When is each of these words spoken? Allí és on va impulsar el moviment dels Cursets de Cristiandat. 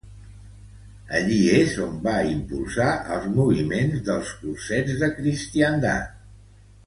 Allí 1.17 1.35
és 1.57 1.75
on 1.87 1.99
va 2.07 2.15
impulsar 2.29 2.87
el 3.17 3.29
moviment 3.35 3.93
dels 4.09 4.33
Cursets 4.41 4.97
de 5.03 5.11
Cristiandat. 5.19 6.19